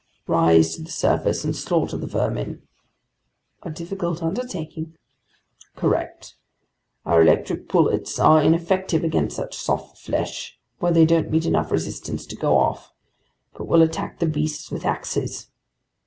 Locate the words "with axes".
14.71-15.51